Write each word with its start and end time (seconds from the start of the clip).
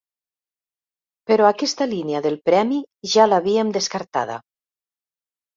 Però 1.31 1.49
aquesta 1.49 1.87
línia 1.91 2.21
del 2.27 2.39
premi 2.51 2.81
ja 3.13 3.29
l'havíem 3.29 3.71
descartada. 3.79 4.39